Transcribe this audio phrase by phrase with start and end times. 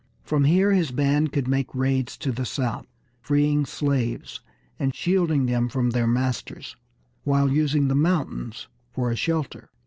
[0.23, 2.87] From here his band could make raids to the south,
[3.21, 4.39] freeing slaves,
[4.79, 6.75] and shielding them from their masters,
[7.23, 9.69] while using the mountains for a shelter.